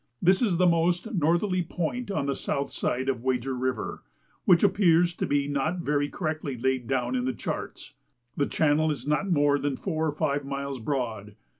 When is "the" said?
0.57-0.65, 2.25-2.33, 7.25-7.33, 8.35-8.47